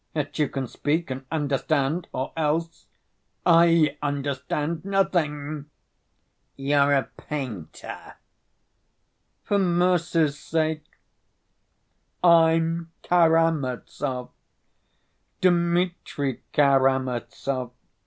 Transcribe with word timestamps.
Yet 0.15 0.39
you 0.39 0.49
can 0.49 0.65
speak 0.65 1.11
and 1.11 1.25
understand... 1.31 2.07
or 2.11 2.33
else... 2.35 2.87
I 3.45 3.99
understand 4.01 4.83
nothing!" 4.83 5.67
"You're 6.55 6.93
a 6.93 7.03
painter!" 7.03 8.15
"For 9.43 9.59
mercy's 9.59 10.39
sake! 10.39 10.89
I'm 12.23 12.89
Karamazov, 13.03 14.31
Dmitri 15.39 16.41
Karamazov. 16.51 17.69